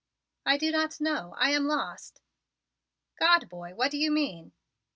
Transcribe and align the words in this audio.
"I 0.47 0.57
do 0.57 0.71
not 0.71 0.99
know. 0.99 1.35
I 1.37 1.51
am 1.51 1.67
lost." 1.67 2.21
"God, 3.19 3.47
boy, 3.49 3.75
what 3.75 3.91
do 3.91 3.99
you 3.99 4.09
mean?" 4.09 4.51